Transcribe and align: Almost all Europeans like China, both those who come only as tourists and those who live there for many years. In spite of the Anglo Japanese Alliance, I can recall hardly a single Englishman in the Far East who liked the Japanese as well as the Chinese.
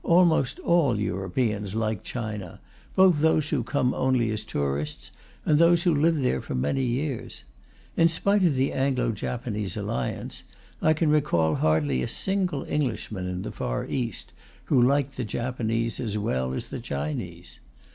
Almost 0.03 0.57
all 0.61 0.99
Europeans 0.99 1.75
like 1.75 2.03
China, 2.03 2.59
both 2.95 3.19
those 3.21 3.49
who 3.49 3.61
come 3.61 3.93
only 3.93 4.31
as 4.31 4.43
tourists 4.43 5.11
and 5.45 5.59
those 5.59 5.83
who 5.83 5.93
live 5.93 6.23
there 6.23 6.41
for 6.41 6.55
many 6.55 6.81
years. 6.83 7.43
In 7.95 8.07
spite 8.07 8.43
of 8.43 8.55
the 8.55 8.73
Anglo 8.73 9.11
Japanese 9.11 9.77
Alliance, 9.77 10.43
I 10.81 10.93
can 10.93 11.11
recall 11.11 11.53
hardly 11.53 12.01
a 12.01 12.07
single 12.07 12.63
Englishman 12.63 13.27
in 13.27 13.43
the 13.43 13.51
Far 13.51 13.85
East 13.85 14.33
who 14.65 14.81
liked 14.81 15.17
the 15.17 15.23
Japanese 15.23 15.99
as 15.99 16.17
well 16.17 16.51
as 16.55 16.69
the 16.69 16.79
Chinese. 16.79 17.59